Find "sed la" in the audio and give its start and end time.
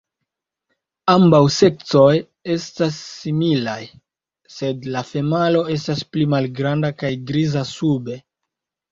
4.53-5.03